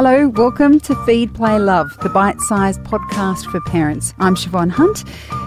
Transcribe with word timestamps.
Hello, 0.00 0.28
welcome 0.28 0.78
to 0.78 0.94
Feed, 1.04 1.34
Play, 1.34 1.58
Love, 1.58 1.98
the 2.04 2.08
bite 2.08 2.40
sized 2.42 2.80
podcast 2.82 3.50
for 3.50 3.60
parents. 3.62 4.14
I'm 4.20 4.36
Siobhan 4.36 4.70
Hunt. 4.70 5.02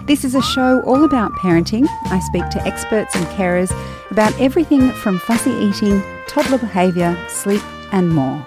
This 0.08 0.26
is 0.26 0.36
a 0.36 0.42
show 0.42 0.82
all 0.82 1.06
about 1.06 1.32
parenting. 1.32 1.88
I 2.08 2.20
speak 2.20 2.50
to 2.50 2.62
experts 2.68 3.16
and 3.16 3.26
carers 3.28 3.72
about 4.12 4.38
everything 4.42 4.92
from 4.92 5.20
fussy 5.20 5.52
eating, 5.52 6.04
toddler 6.28 6.58
behaviour, 6.58 7.18
sleep, 7.30 7.62
and 7.94 8.10
more. 8.10 8.46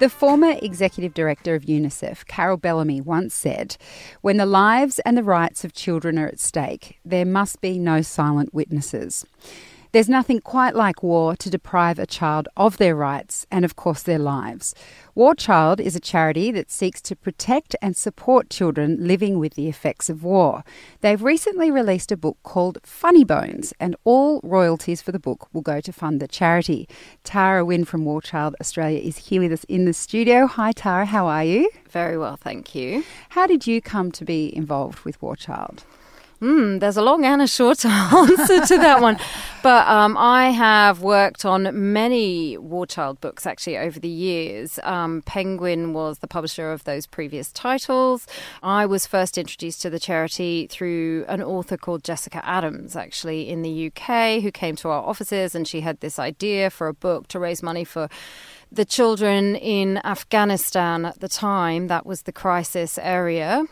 The 0.00 0.08
former 0.08 0.56
executive 0.60 1.14
director 1.14 1.54
of 1.54 1.66
UNICEF, 1.66 2.26
Carol 2.26 2.56
Bellamy, 2.56 3.00
once 3.00 3.32
said, 3.32 3.76
When 4.22 4.38
the 4.38 4.44
lives 4.44 4.98
and 5.06 5.16
the 5.16 5.22
rights 5.22 5.64
of 5.64 5.72
children 5.72 6.18
are 6.18 6.26
at 6.26 6.40
stake, 6.40 6.98
there 7.04 7.24
must 7.24 7.60
be 7.60 7.78
no 7.78 8.02
silent 8.02 8.52
witnesses. 8.52 9.24
There's 9.96 10.10
nothing 10.10 10.40
quite 10.40 10.74
like 10.74 11.02
war 11.02 11.34
to 11.36 11.48
deprive 11.48 11.98
a 11.98 12.04
child 12.04 12.48
of 12.54 12.76
their 12.76 12.94
rights 12.94 13.46
and, 13.50 13.64
of 13.64 13.76
course, 13.76 14.02
their 14.02 14.18
lives. 14.18 14.74
War 15.14 15.34
Child 15.34 15.80
is 15.80 15.96
a 15.96 16.00
charity 16.00 16.50
that 16.50 16.70
seeks 16.70 17.00
to 17.00 17.16
protect 17.16 17.74
and 17.80 17.96
support 17.96 18.50
children 18.50 18.98
living 19.00 19.38
with 19.38 19.54
the 19.54 19.68
effects 19.68 20.10
of 20.10 20.22
war. 20.22 20.64
They've 21.00 21.22
recently 21.22 21.70
released 21.70 22.12
a 22.12 22.16
book 22.18 22.36
called 22.42 22.76
Funny 22.82 23.24
Bones, 23.24 23.72
and 23.80 23.96
all 24.04 24.42
royalties 24.42 25.00
for 25.00 25.12
the 25.12 25.18
book 25.18 25.48
will 25.54 25.62
go 25.62 25.80
to 25.80 25.92
fund 25.94 26.20
the 26.20 26.28
charity. 26.28 26.86
Tara 27.24 27.64
Wynne 27.64 27.86
from 27.86 28.04
War 28.04 28.20
Child 28.20 28.54
Australia 28.60 29.00
is 29.00 29.16
here 29.16 29.40
with 29.40 29.52
us 29.52 29.64
in 29.64 29.86
the 29.86 29.94
studio. 29.94 30.46
Hi, 30.46 30.72
Tara, 30.72 31.06
how 31.06 31.26
are 31.26 31.44
you? 31.44 31.70
Very 31.88 32.18
well, 32.18 32.36
thank 32.36 32.74
you. 32.74 33.02
How 33.30 33.46
did 33.46 33.66
you 33.66 33.80
come 33.80 34.12
to 34.12 34.26
be 34.26 34.54
involved 34.54 35.06
with 35.06 35.22
War 35.22 35.36
Child? 35.36 35.84
Mm, 36.40 36.80
there's 36.80 36.98
a 36.98 37.02
long 37.02 37.24
and 37.24 37.40
a 37.40 37.46
short 37.46 37.82
answer 37.84 38.66
to 38.66 38.76
that 38.76 39.00
one. 39.00 39.18
But 39.62 39.88
um, 39.88 40.16
I 40.18 40.50
have 40.50 41.00
worked 41.00 41.44
on 41.46 41.92
many 41.92 42.58
War 42.58 42.86
Child 42.86 43.20
books 43.22 43.46
actually 43.46 43.78
over 43.78 43.98
the 43.98 44.08
years. 44.08 44.78
Um, 44.82 45.22
Penguin 45.22 45.94
was 45.94 46.18
the 46.18 46.28
publisher 46.28 46.70
of 46.70 46.84
those 46.84 47.06
previous 47.06 47.50
titles. 47.50 48.26
I 48.62 48.84
was 48.84 49.06
first 49.06 49.38
introduced 49.38 49.80
to 49.82 49.90
the 49.90 49.98
charity 49.98 50.66
through 50.66 51.24
an 51.26 51.42
author 51.42 51.78
called 51.78 52.04
Jessica 52.04 52.44
Adams, 52.46 52.96
actually, 52.96 53.48
in 53.48 53.62
the 53.62 53.90
UK, 53.90 54.42
who 54.42 54.52
came 54.52 54.76
to 54.76 54.90
our 54.90 55.02
offices 55.02 55.54
and 55.54 55.66
she 55.66 55.80
had 55.80 56.00
this 56.00 56.18
idea 56.18 56.68
for 56.68 56.86
a 56.86 56.94
book 56.94 57.28
to 57.28 57.38
raise 57.38 57.62
money 57.62 57.84
for 57.84 58.08
the 58.70 58.84
children 58.84 59.56
in 59.56 59.98
Afghanistan 60.04 61.06
at 61.06 61.20
the 61.20 61.28
time. 61.28 61.86
That 61.86 62.04
was 62.04 62.22
the 62.22 62.32
crisis 62.32 62.98
area 62.98 63.64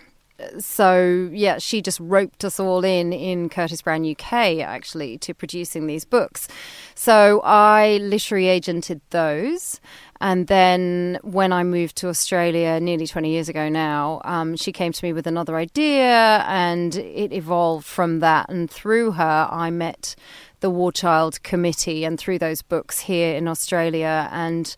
so 0.59 1.29
yeah, 1.33 1.59
she 1.59 1.81
just 1.81 2.01
roped 2.01 2.45
us 2.45 2.59
all 2.59 2.85
in 2.85 3.13
in 3.13 3.49
Curtis 3.49 3.83
Brown 3.83 4.09
UK 4.09 4.33
actually 4.61 5.19
to 5.19 5.35
producing 5.35 5.87
these 5.87 6.05
books. 6.05 6.49
So 6.95 7.41
I 7.45 7.99
literary 7.99 8.47
agented 8.47 9.01
those, 9.11 9.81
and 10.21 10.47
then 10.47 11.19
when 11.23 11.53
I 11.53 11.65
moved 11.65 11.97
to 11.97 12.09
Australia 12.09 12.81
nearly 12.81 13.07
20 13.07 13.31
years 13.31 13.49
ago 13.49 13.69
now, 13.69 14.21
um, 14.25 14.57
she 14.57 14.73
came 14.73 14.93
to 14.93 15.05
me 15.05 15.12
with 15.12 15.27
another 15.27 15.57
idea, 15.57 16.45
and 16.49 16.97
it 16.97 17.33
evolved 17.33 17.87
from 17.87 18.21
that. 18.21 18.49
And 18.49 18.71
through 18.71 19.12
her, 19.12 19.49
I 19.51 19.71
met 19.71 20.17
the 20.61 20.71
War 20.71 20.93
Child 20.93 21.43
Committee, 21.43 22.05
and 22.05 22.19
through 22.19 22.39
those 22.39 22.62
books 22.62 23.01
here 23.01 23.37
in 23.37 23.47
Australia, 23.47 24.29
and 24.33 24.75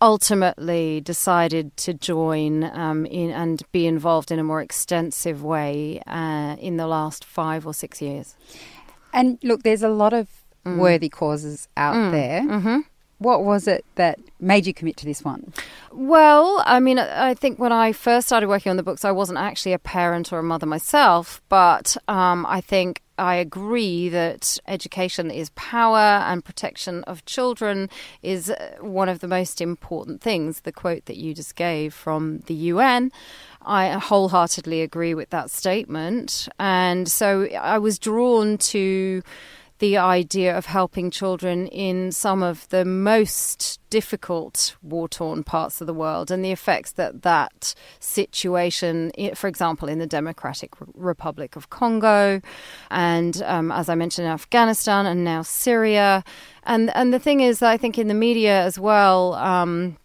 ultimately 0.00 1.00
decided 1.00 1.76
to 1.78 1.94
join 1.94 2.64
um, 2.64 3.06
in 3.06 3.30
and 3.30 3.62
be 3.72 3.86
involved 3.86 4.30
in 4.30 4.38
a 4.38 4.44
more 4.44 4.60
extensive 4.60 5.42
way 5.42 6.00
uh, 6.06 6.56
in 6.58 6.76
the 6.76 6.86
last 6.86 7.24
five 7.24 7.66
or 7.66 7.74
six 7.74 8.02
years. 8.02 8.36
And 9.12 9.38
look, 9.42 9.62
there's 9.62 9.82
a 9.82 9.88
lot 9.88 10.12
of 10.12 10.28
mm. 10.64 10.78
worthy 10.78 11.08
causes 11.08 11.68
out 11.76 11.96
mm. 11.96 12.10
there. 12.12 12.42
Mm-hmm. 12.42 12.78
What 13.18 13.44
was 13.44 13.66
it 13.66 13.84
that 13.94 14.18
made 14.40 14.66
you 14.66 14.74
commit 14.74 14.96
to 14.98 15.06
this 15.06 15.22
one? 15.22 15.52
Well, 15.90 16.62
I 16.66 16.80
mean, 16.80 16.98
I 16.98 17.32
think 17.34 17.58
when 17.58 17.72
I 17.72 17.92
first 17.92 18.26
started 18.26 18.48
working 18.48 18.70
on 18.70 18.76
the 18.76 18.82
books, 18.82 19.04
I 19.04 19.10
wasn't 19.10 19.38
actually 19.38 19.72
a 19.72 19.78
parent 19.78 20.32
or 20.32 20.38
a 20.38 20.42
mother 20.42 20.66
myself, 20.66 21.40
but 21.48 21.96
um, 22.08 22.44
I 22.46 22.60
think 22.60 23.02
I 23.18 23.36
agree 23.36 24.10
that 24.10 24.58
education 24.66 25.30
is 25.30 25.50
power 25.50 25.96
and 25.98 26.44
protection 26.44 27.02
of 27.04 27.24
children 27.24 27.88
is 28.22 28.50
uh, 28.50 28.76
one 28.80 29.08
of 29.08 29.20
the 29.20 29.28
most 29.28 29.60
important 29.60 30.20
things. 30.20 30.60
The 30.60 30.72
quote 30.72 31.06
that 31.06 31.16
you 31.16 31.32
just 31.32 31.56
gave 31.56 31.94
from 31.94 32.40
the 32.40 32.54
UN. 32.54 33.10
I 33.62 33.92
wholeheartedly 33.92 34.82
agree 34.82 35.14
with 35.14 35.30
that 35.30 35.50
statement. 35.50 36.48
And 36.58 37.08
so 37.08 37.46
I 37.46 37.78
was 37.78 37.98
drawn 37.98 38.58
to 38.58 39.22
the 39.78 39.96
idea 39.98 40.56
of 40.56 40.66
helping 40.66 41.10
children 41.10 41.66
in 41.68 42.10
some 42.10 42.42
of 42.42 42.68
the 42.70 42.84
most 42.84 43.78
difficult 43.90 44.76
war 44.82 45.08
torn 45.08 45.44
parts 45.44 45.80
of 45.80 45.86
the 45.86 45.94
world 45.94 46.30
and 46.30 46.44
the 46.44 46.50
effects 46.50 46.92
that 46.92 47.22
that 47.22 47.74
situation, 48.00 49.12
for 49.34 49.48
example, 49.48 49.88
in 49.88 49.98
the 49.98 50.06
Democratic 50.06 50.72
Republic 50.94 51.56
of 51.56 51.68
Congo, 51.70 52.40
and 52.90 53.42
um, 53.42 53.70
as 53.70 53.88
I 53.88 53.94
mentioned, 53.94 54.28
Afghanistan, 54.28 55.06
and 55.06 55.24
now 55.24 55.42
Syria. 55.42 56.24
And, 56.64 56.94
and 56.96 57.12
the 57.12 57.18
thing 57.18 57.40
is, 57.40 57.62
I 57.62 57.76
think 57.76 57.98
in 57.98 58.08
the 58.08 58.14
media 58.14 58.62
as 58.62 58.78
well, 58.78 59.34
um, 59.34 59.96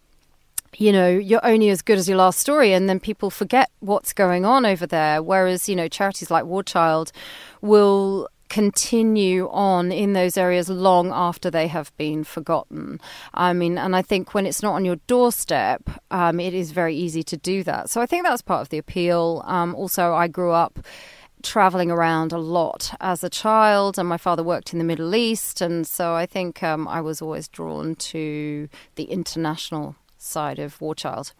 you 0.76 0.92
know, 0.92 1.08
you're 1.08 1.44
only 1.44 1.68
as 1.68 1.82
good 1.82 1.98
as 1.98 2.08
your 2.08 2.18
last 2.18 2.38
story, 2.38 2.72
and 2.72 2.88
then 2.88 3.00
people 3.00 3.30
forget 3.30 3.70
what's 3.80 4.12
going 4.12 4.44
on 4.44 4.64
over 4.64 4.86
there. 4.86 5.22
Whereas, 5.22 5.68
you 5.68 5.76
know, 5.76 5.88
charities 5.88 6.30
like 6.30 6.44
War 6.44 6.62
Child 6.62 7.12
will 7.60 8.28
continue 8.52 9.48
on 9.48 9.90
in 9.90 10.12
those 10.12 10.36
areas 10.36 10.68
long 10.68 11.10
after 11.10 11.50
they 11.50 11.68
have 11.68 11.90
been 11.96 12.22
forgotten. 12.22 13.00
I 13.32 13.54
mean, 13.54 13.78
and 13.78 13.96
I 13.96 14.02
think 14.02 14.34
when 14.34 14.44
it's 14.44 14.62
not 14.62 14.74
on 14.74 14.84
your 14.84 14.96
doorstep, 15.06 15.88
um, 16.10 16.38
it 16.38 16.52
is 16.52 16.70
very 16.70 16.94
easy 16.94 17.22
to 17.22 17.36
do 17.38 17.64
that. 17.64 17.88
So 17.88 18.02
I 18.02 18.06
think 18.06 18.24
that's 18.24 18.42
part 18.42 18.60
of 18.60 18.68
the 18.68 18.76
appeal. 18.76 19.42
Um, 19.46 19.74
also, 19.74 20.12
I 20.12 20.28
grew 20.28 20.50
up 20.50 20.80
traveling 21.42 21.90
around 21.90 22.30
a 22.30 22.38
lot 22.38 22.94
as 23.00 23.24
a 23.24 23.30
child, 23.30 23.98
and 23.98 24.06
my 24.06 24.18
father 24.18 24.42
worked 24.42 24.74
in 24.74 24.78
the 24.78 24.84
Middle 24.84 25.14
East, 25.14 25.62
and 25.62 25.86
so 25.86 26.12
I 26.12 26.26
think 26.26 26.62
um, 26.62 26.86
I 26.86 27.00
was 27.00 27.22
always 27.22 27.48
drawn 27.48 27.94
to 27.94 28.68
the 28.96 29.04
international 29.04 29.96
side 30.18 30.58
of 30.58 30.78
War 30.78 30.94
Child. 30.94 31.32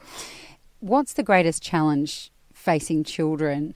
What's 0.80 1.12
the 1.12 1.22
greatest 1.22 1.62
challenge 1.62 2.32
facing 2.54 3.04
children 3.04 3.74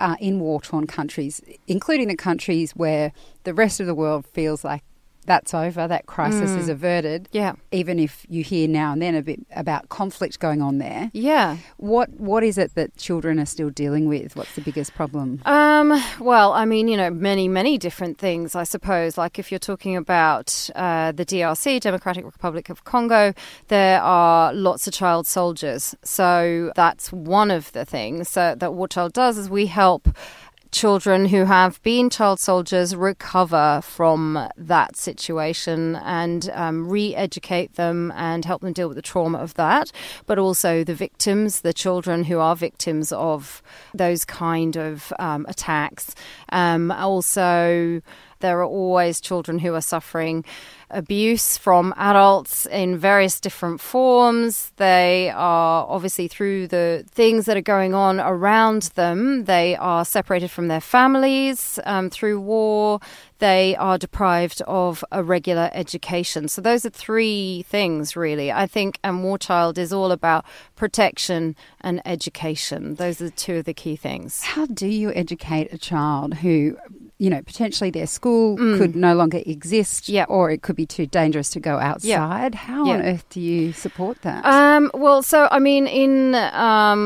uh, 0.00 0.16
in 0.20 0.40
war 0.40 0.60
torn 0.60 0.86
countries, 0.86 1.40
including 1.66 2.08
the 2.08 2.16
countries 2.16 2.72
where 2.72 3.12
the 3.44 3.54
rest 3.54 3.80
of 3.80 3.86
the 3.86 3.94
world 3.94 4.26
feels 4.26 4.64
like 4.64 4.82
that's 5.26 5.54
over, 5.54 5.88
that 5.88 6.06
crisis 6.06 6.50
mm. 6.50 6.58
is 6.58 6.68
averted. 6.68 7.28
Yeah. 7.32 7.54
Even 7.72 7.98
if 7.98 8.26
you 8.28 8.42
hear 8.42 8.68
now 8.68 8.92
and 8.92 9.02
then 9.02 9.14
a 9.14 9.22
bit 9.22 9.40
about 9.54 9.88
conflict 9.88 10.38
going 10.38 10.62
on 10.62 10.78
there. 10.78 11.10
Yeah. 11.12 11.58
What 11.76 12.10
What 12.10 12.44
is 12.44 12.58
it 12.58 12.74
that 12.74 12.96
children 12.96 13.38
are 13.38 13.46
still 13.46 13.70
dealing 13.70 14.08
with? 14.08 14.36
What's 14.36 14.54
the 14.54 14.60
biggest 14.60 14.94
problem? 14.94 15.40
Um. 15.44 16.00
Well, 16.20 16.52
I 16.52 16.64
mean, 16.64 16.88
you 16.88 16.96
know, 16.96 17.10
many 17.10 17.48
many 17.48 17.78
different 17.78 18.18
things. 18.18 18.54
I 18.54 18.64
suppose. 18.64 19.18
Like 19.18 19.38
if 19.38 19.50
you're 19.50 19.58
talking 19.58 19.96
about 19.96 20.70
uh, 20.74 21.12
the 21.12 21.24
DRC, 21.24 21.80
Democratic 21.80 22.24
Republic 22.24 22.68
of 22.68 22.84
Congo, 22.84 23.34
there 23.68 24.00
are 24.02 24.52
lots 24.52 24.86
of 24.86 24.92
child 24.92 25.26
soldiers. 25.26 25.94
So 26.02 26.72
that's 26.76 27.12
one 27.12 27.50
of 27.50 27.72
the 27.72 27.84
things 27.84 28.34
that 28.34 28.74
War 28.74 28.88
Child 28.88 29.12
does 29.12 29.38
is 29.38 29.48
we 29.50 29.66
help 29.66 30.08
children 30.74 31.26
who 31.26 31.44
have 31.44 31.80
been 31.84 32.10
child 32.10 32.40
soldiers 32.40 32.96
recover 32.96 33.80
from 33.82 34.48
that 34.56 34.96
situation 34.96 35.94
and 35.96 36.50
um, 36.52 36.88
re 36.88 37.14
educate 37.14 37.74
them 37.74 38.12
and 38.16 38.44
help 38.44 38.60
them 38.60 38.72
deal 38.72 38.88
with 38.88 38.96
the 38.96 39.02
trauma 39.02 39.38
of 39.38 39.54
that, 39.54 39.92
but 40.26 40.36
also 40.36 40.82
the 40.82 40.94
victims, 40.94 41.60
the 41.60 41.72
children 41.72 42.24
who 42.24 42.40
are 42.40 42.56
victims 42.56 43.12
of 43.12 43.62
those 43.94 44.24
kind 44.24 44.76
of 44.76 45.12
um, 45.20 45.46
attacks. 45.48 46.16
Um, 46.50 46.90
also, 46.90 48.02
there 48.44 48.60
are 48.60 48.66
always 48.66 49.22
children 49.22 49.58
who 49.58 49.74
are 49.74 49.80
suffering 49.80 50.44
abuse 50.90 51.56
from 51.56 51.94
adults 51.96 52.66
in 52.66 52.98
various 52.98 53.40
different 53.40 53.80
forms. 53.80 54.70
They 54.76 55.30
are 55.30 55.86
obviously 55.88 56.28
through 56.28 56.68
the 56.68 57.06
things 57.10 57.46
that 57.46 57.56
are 57.56 57.62
going 57.62 57.94
on 57.94 58.20
around 58.20 58.82
them, 58.94 59.44
they 59.44 59.76
are 59.76 60.04
separated 60.04 60.50
from 60.50 60.68
their 60.68 60.82
families 60.82 61.78
um, 61.84 62.10
through 62.10 62.38
war. 62.40 63.00
They 63.38 63.74
are 63.76 63.98
deprived 63.98 64.62
of 64.62 65.04
a 65.10 65.22
regular 65.22 65.70
education. 65.72 66.48
So, 66.48 66.60
those 66.62 66.86
are 66.86 66.90
three 66.90 67.64
things, 67.68 68.14
really. 68.14 68.52
I 68.52 68.66
think 68.66 68.98
and 69.02 69.24
War 69.24 69.38
Child 69.38 69.76
is 69.76 69.92
all 69.92 70.12
about 70.12 70.44
protection 70.76 71.56
and 71.80 72.00
education. 72.06 72.94
Those 72.94 73.20
are 73.20 73.30
two 73.30 73.56
of 73.56 73.64
the 73.64 73.74
key 73.74 73.96
things. 73.96 74.42
How 74.42 74.66
do 74.66 74.86
you 74.86 75.12
educate 75.14 75.72
a 75.72 75.78
child 75.78 76.34
who 76.34 76.78
you 77.24 77.30
know, 77.30 77.42
potentially 77.52 77.90
their 77.90 78.06
school 78.18 78.56
could 78.78 78.94
no 78.94 79.12
longer 79.20 79.40
exist, 79.46 80.04
Mm. 80.04 80.14
Yeah. 80.18 80.26
or 80.36 80.50
it 80.54 80.60
could 80.64 80.76
be 80.76 80.86
too 80.96 81.06
dangerous 81.06 81.48
to 81.54 81.60
go 81.70 81.74
outside. 81.88 82.52
How 82.54 82.82
on 82.92 83.00
earth 83.10 83.24
do 83.34 83.40
you 83.40 83.72
support 83.72 84.16
that? 84.26 84.44
Um, 84.44 84.90
well, 85.04 85.22
so 85.22 85.38
I 85.50 85.58
mean, 85.68 85.86
in 85.86 86.34
um, 86.68 87.02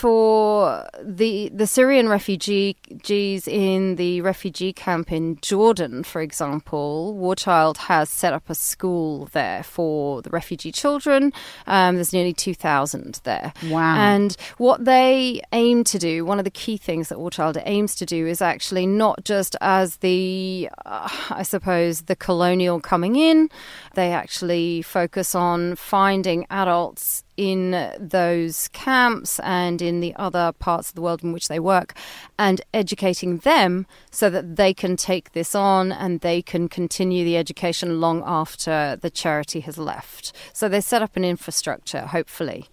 for 0.00 0.86
the 1.02 1.50
the 1.60 1.66
Syrian 1.66 2.08
refugees 2.08 3.48
in 3.48 3.96
the 3.96 4.20
refugee 4.20 4.72
camp 4.72 5.10
in 5.12 5.38
Jordan, 5.42 6.04
for 6.04 6.20
example, 6.22 7.14
War 7.14 7.34
Child 7.34 7.78
has 7.90 8.08
set 8.08 8.32
up 8.32 8.48
a 8.48 8.54
school 8.54 9.28
there 9.32 9.62
for 9.62 10.22
the 10.22 10.30
refugee 10.30 10.72
children. 10.72 11.32
Um, 11.66 11.96
there's 11.96 12.12
nearly 12.12 12.32
two 12.32 12.54
thousand 12.54 13.20
there. 13.24 13.52
Wow. 13.68 13.96
And 13.96 14.36
what 14.58 14.84
they 14.84 15.40
aim 15.52 15.82
to 15.84 15.98
do, 15.98 16.24
one 16.24 16.38
of 16.38 16.44
the 16.44 16.50
key 16.50 16.76
things 16.76 17.08
that 17.08 17.18
War 17.18 17.30
Child 17.30 17.58
aims 17.64 17.94
to 17.96 18.06
do, 18.06 18.26
is 18.26 18.40
actually 18.42 18.86
not 18.86 19.24
just 19.24 19.55
as 19.60 19.96
the, 19.98 20.68
uh, 20.84 21.08
I 21.30 21.42
suppose, 21.42 22.02
the 22.02 22.16
colonial 22.16 22.80
coming 22.80 23.16
in. 23.16 23.48
They 23.94 24.12
actually 24.12 24.82
focus 24.82 25.34
on 25.34 25.76
finding 25.76 26.46
adults 26.50 27.24
in 27.36 27.92
those 27.98 28.68
camps 28.68 29.38
and 29.40 29.82
in 29.82 30.00
the 30.00 30.14
other 30.16 30.52
parts 30.52 30.88
of 30.88 30.94
the 30.94 31.02
world 31.02 31.22
in 31.22 31.32
which 31.32 31.48
they 31.48 31.60
work 31.60 31.94
and 32.38 32.60
educating 32.72 33.38
them 33.38 33.86
so 34.10 34.30
that 34.30 34.56
they 34.56 34.72
can 34.72 34.96
take 34.96 35.32
this 35.32 35.54
on 35.54 35.92
and 35.92 36.20
they 36.20 36.40
can 36.40 36.68
continue 36.68 37.24
the 37.24 37.36
education 37.36 38.00
long 38.00 38.22
after 38.24 38.96
the 39.00 39.10
charity 39.10 39.60
has 39.60 39.76
left. 39.76 40.32
So 40.52 40.68
they 40.68 40.80
set 40.80 41.02
up 41.02 41.16
an 41.16 41.24
infrastructure, 41.24 42.06
hopefully, 42.06 42.68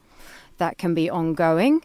that 0.57 0.77
can 0.77 0.93
be 0.93 1.09
ongoing. 1.09 1.83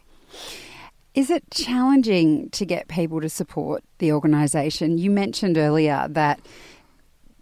Is 1.15 1.31
it 1.31 1.43
challenging 1.51 2.51
to 2.51 2.65
get 2.65 2.89
people 2.89 3.21
to 3.21 3.29
support 3.29 3.83
the 3.99 4.13
organisation? 4.13 4.99
You 4.99 5.11
mentioned 5.11 5.59
earlier 5.59 6.07
that 6.11 6.41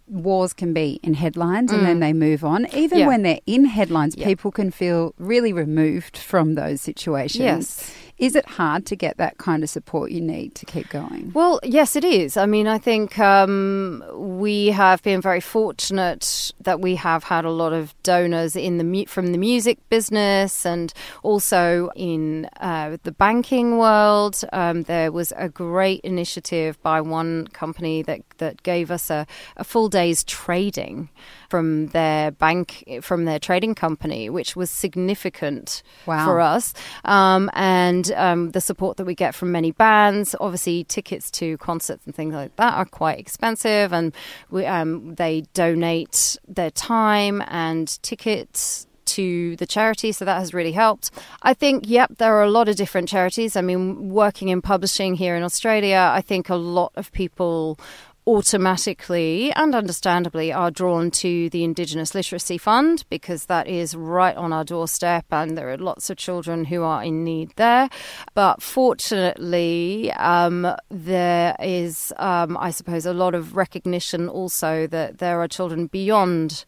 wars 0.07 0.53
can 0.53 0.73
be 0.73 0.99
in 1.03 1.13
headlines 1.13 1.71
and 1.71 1.85
then 1.85 1.99
they 1.99 2.13
move 2.13 2.43
on. 2.45 2.65
Even 2.73 2.97
Mm. 2.97 3.01
Yeah. 3.01 3.07
when 3.07 3.21
they're 3.23 3.39
in 3.45 3.65
headlines, 3.65 4.15
Yeah. 4.17 4.25
people 4.25 4.51
can 4.51 4.71
feel 4.71 5.13
really 5.17 5.51
removed 5.51 6.17
from 6.17 6.55
those 6.55 6.79
situations. 6.81 7.41
Yes. 7.43 7.93
Is 8.17 8.35
it 8.35 8.47
hard 8.47 8.87
to 8.87 8.95
get 8.95 9.17
that 9.17 9.37
kind 9.37 9.63
of 9.63 9.69
support 9.69 10.09
you 10.11 10.21
need 10.21 10.55
to 10.55 10.65
keep 10.65 10.89
going? 10.89 11.31
Well, 11.35 11.59
yes, 11.63 11.95
it 11.95 12.03
is. 12.03 12.35
I 12.35 12.47
mean, 12.47 12.67
I 12.67 12.79
think 12.79 13.19
um, 13.19 14.03
we 14.15 14.67
have 14.67 15.03
been 15.03 15.21
very 15.21 15.39
fortunate 15.39 16.51
that 16.59 16.81
we 16.81 16.95
have 16.95 17.23
had 17.23 17.45
a 17.45 17.51
lot 17.51 17.73
of 17.73 17.93
donors 18.01 18.55
in 18.55 18.79
the 18.79 19.05
from 19.05 19.33
the 19.33 19.37
music 19.37 19.77
business 19.89 20.65
and 20.65 20.93
also 21.21 21.91
in 21.95 22.49
uh, 22.59 22.97
the 23.03 23.11
banking 23.11 23.77
world. 23.77 24.41
Um, 24.51 24.83
there 24.83 25.11
was 25.11 25.31
a 25.37 25.47
great 25.47 26.01
initiative 26.01 26.81
by 26.81 27.01
one 27.01 27.47
company 27.49 28.01
that 28.01 28.21
that 28.39 28.63
gave 28.63 28.89
us 28.89 29.11
a, 29.11 29.27
a 29.57 29.63
full 29.63 29.89
day's 29.89 30.23
trading 30.23 31.09
from 31.49 31.87
their 31.87 32.31
bank 32.31 32.83
from 33.01 33.25
their 33.25 33.39
trading 33.39 33.75
company, 33.75 34.29
which 34.29 34.55
was 34.55 34.69
significant 34.69 35.83
Wow. 36.05 36.25
for 36.25 36.39
us. 36.39 36.73
Um, 37.05 37.49
and 37.53 38.11
um, 38.11 38.51
the 38.51 38.61
support 38.61 38.97
that 38.97 39.05
we 39.05 39.15
get 39.15 39.35
from 39.35 39.51
many 39.51 39.71
bands, 39.71 40.35
obviously 40.39 40.83
tickets 40.83 41.31
to 41.31 41.57
concerts 41.57 42.05
and 42.05 42.13
things 42.15 42.33
like 42.33 42.55
that 42.57 42.73
are 42.73 42.85
quite 42.85 43.19
expensive, 43.19 43.93
and 43.93 44.13
we, 44.49 44.65
um, 44.65 45.15
they 45.15 45.43
donate 45.53 46.37
their 46.47 46.71
time 46.71 47.41
and 47.47 48.01
tickets 48.03 48.87
to 49.05 49.55
the 49.55 49.65
charity, 49.65 50.11
so 50.11 50.25
that 50.25 50.37
has 50.37 50.53
really 50.53 50.73
helped. 50.73 51.11
I 51.41 51.53
think, 51.53 51.85
yep, 51.87 52.17
there 52.17 52.35
are 52.35 52.43
a 52.43 52.51
lot 52.51 52.67
of 52.67 52.75
different 52.75 53.07
charities. 53.07 53.55
I 53.55 53.61
mean, 53.61 54.09
working 54.09 54.49
in 54.49 54.61
publishing 54.61 55.15
here 55.15 55.35
in 55.37 55.43
Australia, 55.43 56.11
I 56.13 56.21
think 56.21 56.49
a 56.49 56.55
lot 56.55 56.91
of 56.95 57.11
people 57.13 57.79
automatically 58.27 59.53
and 59.53 59.73
understandably 59.73 60.51
are 60.51 60.69
drawn 60.69 61.09
to 61.09 61.49
the 61.49 61.63
Indigenous 61.63 62.13
Literacy 62.13 62.57
Fund 62.57 63.05
because 63.09 63.45
that 63.45 63.67
is 63.67 63.95
right 63.95 64.35
on 64.35 64.51
our 64.51 64.65
doorstep 64.65 65.25
and 65.31 65.57
there 65.57 65.69
are 65.69 65.77
lots 65.77 66.09
of 66.09 66.17
children 66.17 66.65
who 66.65 66.83
are 66.83 67.01
in 67.03 67.23
need 67.23 67.53
there. 67.55 67.89
But 68.33 68.61
fortunately, 68.61 70.11
um, 70.11 70.67
there 70.89 71.55
is, 71.61 72.11
um, 72.17 72.57
I 72.57 72.71
suppose, 72.71 73.05
a 73.05 73.13
lot 73.13 73.33
of 73.33 73.55
recognition 73.55 74.27
also 74.27 74.87
that 74.87 75.19
there 75.19 75.41
are 75.41 75.47
children 75.47 75.87
beyond 75.87 76.65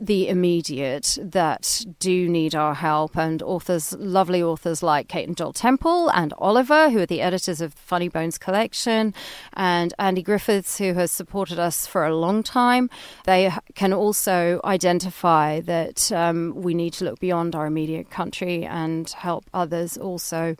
the 0.00 0.28
immediate 0.28 1.18
that 1.20 1.84
do 1.98 2.28
need 2.28 2.54
our 2.54 2.74
help 2.74 3.16
and 3.16 3.42
authors 3.42 3.92
lovely 3.98 4.40
authors 4.42 4.80
like 4.82 5.08
Kate 5.08 5.26
and 5.26 5.36
Joel 5.36 5.52
Temple 5.52 6.08
and 6.10 6.32
Oliver 6.38 6.88
who 6.90 7.00
are 7.00 7.06
the 7.06 7.20
editors 7.20 7.60
of 7.60 7.74
Funny 7.74 8.08
Bones 8.08 8.38
collection 8.38 9.12
and 9.54 9.92
Andy 9.98 10.22
Griffiths 10.22 10.78
who 10.78 10.94
has 10.94 11.10
supported 11.10 11.58
us 11.58 11.86
for 11.86 12.06
a 12.06 12.14
long 12.14 12.44
time 12.44 12.88
they 13.24 13.50
can 13.74 13.92
also 13.92 14.60
identify 14.64 15.60
that 15.62 16.12
um, 16.12 16.52
we 16.54 16.74
need 16.74 16.92
to 16.94 17.04
look 17.04 17.18
beyond 17.18 17.56
our 17.56 17.66
immediate 17.66 18.08
country 18.10 18.64
and 18.64 19.10
help 19.10 19.44
others 19.52 19.96
also 19.96 20.54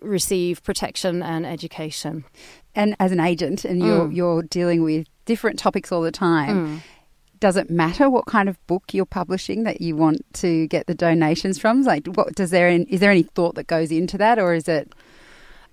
receive 0.00 0.62
protection 0.64 1.22
and 1.22 1.46
education 1.46 2.24
And 2.74 2.94
as 3.00 3.10
an 3.10 3.18
agent, 3.20 3.64
and 3.64 3.80
you're 3.80 4.06
Mm. 4.06 4.14
you're 4.16 4.42
dealing 4.42 4.84
with 4.84 5.06
different 5.26 5.58
topics 5.58 5.90
all 5.92 6.02
the 6.02 6.12
time. 6.12 6.82
Does 7.40 7.56
it 7.56 7.70
matter 7.70 8.10
what 8.10 8.26
kind 8.26 8.48
of 8.48 8.64
book 8.66 8.92
you're 8.92 9.06
publishing 9.06 9.64
that 9.64 9.80
you 9.80 9.96
want 9.96 10.22
to 10.34 10.66
get 10.68 10.86
the 10.86 10.94
donations 10.94 11.58
from? 11.58 11.82
Like, 11.82 12.06
what 12.06 12.34
does 12.34 12.50
there 12.50 12.68
is 12.68 13.00
there 13.00 13.10
any 13.10 13.22
thought 13.22 13.54
that 13.54 13.66
goes 13.66 13.90
into 13.90 14.18
that, 14.18 14.38
or 14.38 14.54
is 14.54 14.68
it? 14.68 14.92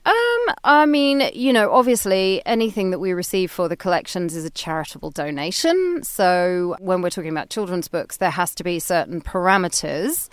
Um, 0.05 0.55
I 0.63 0.85
mean, 0.85 1.29
you 1.33 1.51
know, 1.51 1.69
obviously 1.69 2.41
anything 2.45 2.91
that 2.91 2.99
we 2.99 3.11
receive 3.11 3.51
for 3.51 3.67
the 3.67 3.75
collections 3.75 4.37
is 4.37 4.45
a 4.45 4.49
charitable 4.49 5.11
donation. 5.11 6.01
So 6.03 6.77
when 6.79 7.01
we're 7.01 7.09
talking 7.09 7.31
about 7.31 7.49
children's 7.49 7.89
books, 7.89 8.15
there 8.15 8.31
has 8.31 8.55
to 8.55 8.63
be 8.63 8.79
certain 8.79 9.19
parameters 9.19 10.29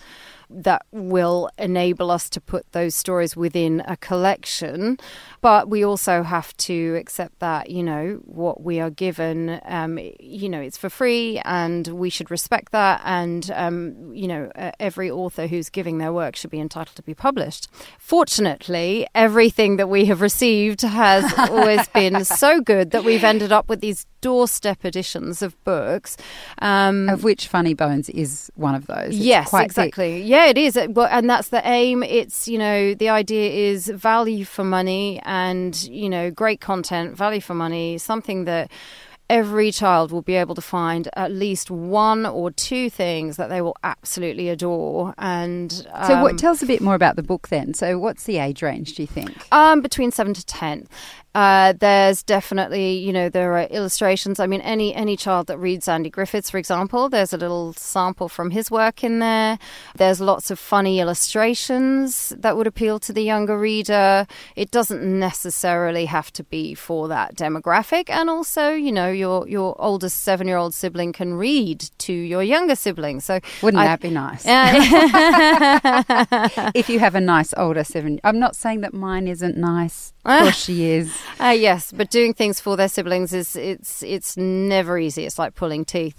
that 0.55 0.87
will 0.93 1.51
enable 1.59 2.11
us 2.11 2.29
to 2.31 2.41
put 2.41 2.71
those 2.73 2.95
stories 2.95 3.37
within 3.37 3.83
a 3.87 3.97
collection. 3.97 4.99
But 5.41 5.69
we 5.69 5.85
also 5.85 6.23
have 6.23 6.57
to 6.59 6.97
accept 6.97 7.41
that, 7.41 7.71
you 7.71 7.83
know, 7.83 8.21
what 8.25 8.63
we 8.63 8.81
are 8.81 8.91
given, 8.91 9.61
um, 9.67 9.99
you 10.19 10.49
know, 10.49 10.61
it's 10.61 10.79
for 10.79 10.89
free 10.89 11.41
and 11.45 11.87
we 11.89 12.09
should 12.09 12.31
respect 12.31 12.73
that. 12.73 13.03
And, 13.05 13.51
um, 13.55 14.15
you 14.15 14.27
know, 14.27 14.51
uh, 14.57 14.73
every 14.81 15.11
author 15.11 15.47
who's 15.47 15.69
giving 15.69 15.99
their 15.99 16.13
work 16.13 16.37
should 16.37 16.51
be 16.51 16.61
entitled 16.61 16.97
to 16.97 17.03
be 17.03 17.15
published. 17.15 17.69
Fortunately, 17.99 19.07
everything 19.15 19.77
that 19.77 19.89
we 19.89 20.07
have 20.07 20.21
received 20.21 20.81
has 20.83 21.31
always 21.51 21.87
been 21.89 22.25
so 22.25 22.61
good 22.61 22.91
that 22.93 23.05
we've 23.05 23.25
ended 23.25 23.53
up 23.53 23.69
with 23.69 23.81
these 23.81 24.07
doorstep 24.21 24.87
editions 24.87 25.43
of 25.43 25.63
books. 25.65 26.17
Um, 26.61 27.11
Of 27.11 27.25
which 27.25 27.49
Funny 27.49 27.75
Bones 27.75 28.09
is 28.09 28.51
one 28.55 28.75
of 28.75 28.87
those. 28.87 29.09
It's 29.09 29.17
yes, 29.19 29.51
quite 29.51 29.71
thick. 29.71 29.89
exactly. 29.89 30.23
Yeah, 30.45 30.51
it 30.51 30.59
is. 30.59 30.77
And 30.77 31.31
that's 31.31 31.49
the 31.49 31.67
aim. 31.67 32.03
It's, 32.03 32.47
you 32.47 32.59
know, 32.59 32.93
the 32.95 33.09
idea 33.09 33.51
is 33.71 33.87
value 33.89 34.45
for 34.45 34.63
money 34.63 35.19
and, 35.25 35.81
you 35.85 36.11
know, 36.11 36.31
great 36.31 36.61
content, 36.61 37.17
value 37.17 37.41
for 37.41 37.55
money, 37.55 37.97
something 37.97 38.45
that 38.45 38.71
every 39.31 39.73
child 39.73 40.13
will 40.13 40.21
be 40.21 40.35
able 40.35 40.55
to 40.55 40.61
find 40.61 41.09
at 41.17 41.33
least 41.33 41.71
one 41.71 42.27
or 42.27 42.51
two 42.51 42.91
things 42.91 43.39
that 43.39 43.49
they 43.49 43.63
will 43.63 43.77
absolutely 43.83 44.51
adore. 44.51 45.15
And 45.17 45.73
So, 45.73 46.21
what? 46.21 46.33
um, 46.33 46.37
Tell 46.37 46.53
us 46.53 46.61
a 46.61 46.67
bit 46.67 46.83
more 46.83 46.95
about 46.95 47.17
the 47.17 47.23
book 47.23 47.49
then. 47.49 47.73
So, 47.73 47.99
what's 47.99 48.25
the 48.25 48.37
age 48.37 48.61
range? 48.61 48.97
Do 48.97 49.03
you 49.03 49.07
think? 49.09 49.47
um, 49.51 49.81
between 49.81 50.11
seven 50.11 50.35
to 50.35 50.45
ten. 50.45 50.87
Uh, 51.35 51.73
there's 51.73 52.23
definitely, 52.23 52.93
you 52.99 53.13
know, 53.13 53.29
there 53.29 53.55
are 53.59 53.65
illustrations. 53.65 54.39
I 54.39 54.47
mean, 54.47 54.61
any 54.61 54.95
any 54.95 55.17
child 55.17 55.49
that 55.49 55.59
reads 55.59 55.89
Andy 55.89 56.09
Griffiths, 56.11 56.49
for 56.49 56.59
example, 56.59 57.09
there's 57.09 57.33
a 57.33 57.37
little 57.37 57.73
sample 57.73 58.29
from 58.29 58.51
his 58.53 58.71
work 58.71 59.03
in 59.03 59.19
there. 59.19 59.59
There's 59.97 60.21
lots 60.21 60.51
of 60.53 60.59
funny 60.61 61.01
illustrations 61.01 62.33
that 62.39 62.57
would 62.57 62.67
appeal 62.69 63.01
to 63.01 63.13
the 63.13 63.23
younger 63.23 63.59
reader. 63.59 64.27
It 64.55 64.71
doesn't 64.71 65.03
necessarily 65.03 66.05
have 66.07 66.33
to 66.35 66.45
be 66.45 66.75
for 66.75 67.09
that 67.09 67.35
demographic, 67.35 68.09
and 68.11 68.31
also, 68.31 68.71
you 68.71 68.93
know, 68.93 69.11
your 69.11 69.49
your 69.49 69.75
oldest 69.81 70.23
seven 70.23 70.47
year 70.47 70.57
old 70.57 70.73
sibling 70.75 71.13
can 71.13 71.35
read 71.35 71.91
to 71.99 72.13
your 72.13 72.43
younger 72.45 72.77
sibling. 72.77 73.19
So 73.21 73.41
Wouldn't 73.63 73.81
I- 73.83 73.87
that 73.87 74.01
be 74.01 74.11
nice? 74.11 74.47
Uh, 74.47 74.71
if 76.75 76.89
you 76.89 76.99
have 77.01 77.15
a 77.15 77.21
nice 77.21 77.53
older 77.57 77.83
seven, 77.85 78.21
I'm 78.25 78.39
not 78.39 78.55
saying 78.57 78.83
that 78.83 78.95
mine 78.95 79.27
isn't 79.29 79.57
nice. 79.57 80.13
Of 80.25 80.41
course, 80.45 80.57
she 80.65 80.87
is. 80.87 81.15
Uh, 81.41 81.49
yes, 81.49 81.93
but 81.93 82.11
doing 82.11 82.33
things 82.35 82.61
for 82.61 82.77
their 82.77 82.89
siblings 82.89 83.33
is 83.33 83.57
it's 83.57 84.03
it's 84.03 84.37
never 84.37 84.99
easy. 84.99 85.25
It's 85.27 85.39
like 85.39 85.55
pulling 85.55 85.85
teeth. 85.85 86.15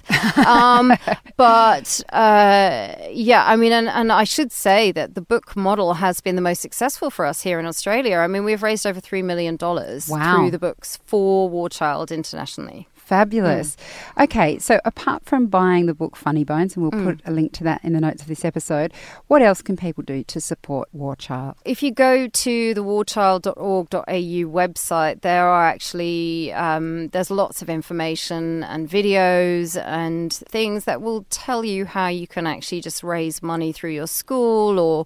Um, 0.45 0.93
but 1.37 2.01
uh, 2.13 2.95
yeah, 3.09 3.43
I 3.45 3.55
mean, 3.55 3.71
and, 3.71 3.87
and 3.87 4.11
I 4.11 4.23
should 4.23 4.51
say 4.51 4.91
that 4.91 5.15
the 5.15 5.21
book 5.21 5.55
model 5.55 5.95
has 5.95 6.21
been 6.21 6.35
the 6.35 6.41
most 6.41 6.61
successful 6.61 7.09
for 7.09 7.25
us 7.25 7.41
here 7.41 7.59
in 7.59 7.65
Australia. 7.65 8.17
I 8.17 8.27
mean, 8.27 8.43
we've 8.43 8.63
raised 8.63 8.85
over 8.85 8.99
three 8.99 9.21
million 9.21 9.55
dollars 9.55 10.07
Wow. 10.07 10.35
through 10.37 10.51
the 10.51 10.59
books 10.59 10.99
for 11.05 11.49
War 11.49 11.69
Child 11.69 12.11
internationally. 12.11 12.87
Fabulous. 13.05 13.75
Mm. 14.17 14.23
Okay, 14.23 14.59
so 14.59 14.79
apart 14.83 15.23
from 15.25 15.45
buying 15.47 15.85
the 15.85 15.93
book 15.93 16.15
Funny 16.15 16.43
Bones, 16.43 16.75
and 16.75 16.83
we'll 16.83 16.91
Mm. 16.91 17.05
put 17.05 17.21
a 17.25 17.31
link 17.31 17.51
to 17.53 17.63
that 17.63 17.81
in 17.83 17.93
the 17.93 18.01
notes 18.01 18.21
of 18.23 18.27
this 18.27 18.43
episode, 18.43 18.91
what 19.27 19.41
else 19.41 19.61
can 19.61 19.77
people 19.77 20.03
do 20.03 20.23
to 20.23 20.41
support 20.41 20.89
War 20.91 21.15
Child? 21.15 21.55
If 21.65 21.83
you 21.83 21.91
go 21.91 22.27
to 22.27 22.73
the 22.73 22.83
warchild.org.au 22.83 24.03
website, 24.05 25.21
there 25.21 25.47
are 25.47 25.65
actually 25.67 26.51
um, 26.53 27.09
there's 27.09 27.29
lots 27.31 27.61
of 27.61 27.69
information 27.69 28.63
and 28.63 28.89
videos 28.89 29.79
and 29.85 30.33
things 30.33 30.85
that 30.85 31.01
will 31.01 31.25
tell 31.29 31.63
you 31.63 31.85
how 31.85 32.07
you 32.07 32.27
can 32.27 32.47
actually 32.47 32.81
just 32.81 33.03
raise 33.03 33.41
money 33.43 33.71
through 33.71 33.91
your 33.91 34.07
school 34.07 34.79
or 34.79 35.05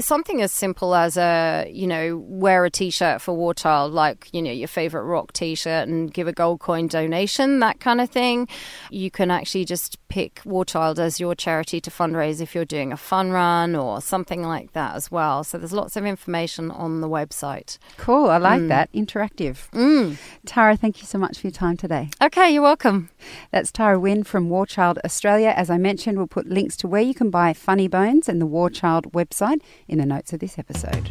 something 0.00 0.40
as 0.42 0.52
simple 0.52 0.94
as 0.94 1.16
a 1.16 1.68
you 1.72 1.86
know 1.86 2.16
wear 2.28 2.64
a 2.64 2.70
t-shirt 2.70 3.20
for 3.20 3.34
War 3.34 3.54
Child, 3.54 3.92
like 3.92 4.28
you 4.32 4.40
know 4.42 4.50
your 4.52 4.68
favorite 4.68 5.02
rock 5.04 5.32
t-shirt, 5.32 5.88
and 5.88 6.12
give 6.12 6.28
a 6.28 6.32
gold 6.32 6.60
coin 6.60 6.86
donation, 7.08 7.58
that 7.60 7.80
kind 7.80 8.00
of 8.00 8.10
thing. 8.10 8.46
You 8.90 9.10
can 9.10 9.30
actually 9.30 9.64
just 9.64 9.96
pick 10.08 10.42
War 10.44 10.64
Child 10.64 10.98
as 10.98 11.18
your 11.18 11.34
charity 11.34 11.80
to 11.80 11.90
fundraise 11.90 12.40
if 12.40 12.54
you're 12.54 12.64
doing 12.66 12.92
a 12.92 12.96
fun 12.96 13.30
run 13.30 13.74
or 13.74 14.00
something 14.02 14.42
like 14.42 14.72
that 14.74 14.94
as 14.94 15.10
well. 15.10 15.42
So 15.44 15.56
there's 15.58 15.72
lots 15.72 15.96
of 15.96 16.04
information 16.04 16.70
on 16.70 17.00
the 17.00 17.08
website. 17.08 17.78
Cool, 17.96 18.28
I 18.28 18.36
like 18.38 18.60
Mm. 18.62 18.68
that. 18.68 18.92
Interactive. 18.92 19.70
Mm. 19.70 20.16
Tara, 20.44 20.76
thank 20.76 21.00
you 21.00 21.06
so 21.06 21.18
much 21.18 21.38
for 21.38 21.46
your 21.46 21.52
time 21.52 21.76
today. 21.76 22.10
Okay, 22.22 22.50
you're 22.50 22.62
welcome. 22.62 23.08
That's 23.52 23.72
Tara 23.72 23.98
Wynne 23.98 24.24
from 24.24 24.50
War 24.50 24.66
Child 24.66 24.98
Australia. 25.04 25.52
As 25.56 25.70
I 25.70 25.78
mentioned, 25.78 26.18
we'll 26.18 26.26
put 26.26 26.46
links 26.48 26.76
to 26.78 26.88
where 26.88 27.02
you 27.02 27.14
can 27.14 27.30
buy 27.30 27.52
Funny 27.54 27.88
Bones 27.88 28.28
and 28.28 28.40
the 28.40 28.46
War 28.46 28.68
Child 28.68 29.12
website 29.12 29.60
in 29.86 29.98
the 29.98 30.06
notes 30.06 30.32
of 30.32 30.40
this 30.40 30.58
episode. 30.58 31.10